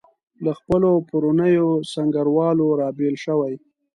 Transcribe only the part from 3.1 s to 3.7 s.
شوي.